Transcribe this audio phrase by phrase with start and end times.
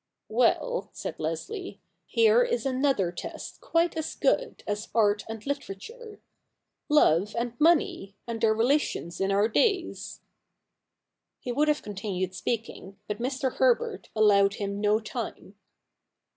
[0.41, 6.17] 'Well,' said Leslie,' here is another test quite as good as art and Hterature—
[6.89, 10.21] love and money, and their relations in our days.'
[11.39, 13.57] He would have continued speaking; but Mr.
[13.57, 15.53] Herbert allowed him no time.